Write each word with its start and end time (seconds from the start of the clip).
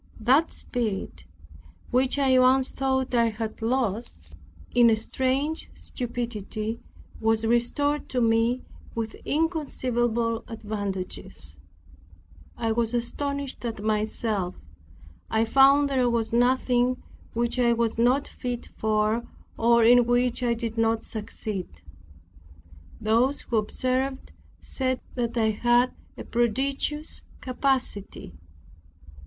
That 0.19 0.51
spirit, 0.51 1.25
which 1.91 2.17
I 2.17 2.39
once 2.39 2.71
thought 2.71 3.13
I 3.13 3.29
had 3.29 3.61
lost 3.61 4.35
in 4.73 4.89
a 4.89 4.95
strange 4.95 5.69
stupidity, 5.75 6.79
was 7.19 7.45
restored 7.45 8.09
to 8.09 8.19
me 8.19 8.63
with 8.95 9.13
inconceivable 9.25 10.43
advantages. 10.47 11.55
I 12.57 12.71
was 12.71 12.95
astonished 12.95 13.63
at 13.63 13.83
myself. 13.83 14.55
I 15.29 15.45
found 15.45 15.87
there 15.87 16.09
was 16.09 16.33
nothing 16.33 16.97
which 17.33 17.59
I 17.59 17.73
was 17.73 17.99
not 17.99 18.27
fit 18.27 18.65
for 18.75 19.21
or 19.55 19.83
in 19.83 20.07
which 20.07 20.41
I 20.41 20.55
did 20.55 20.79
not 20.79 21.03
succeed. 21.03 21.67
Those 22.99 23.41
who 23.41 23.57
observed 23.57 24.31
said 24.61 24.99
that 25.13 25.37
I 25.37 25.51
had 25.51 25.93
a 26.17 26.23
prodigious 26.23 27.21
capacity. 27.39 28.33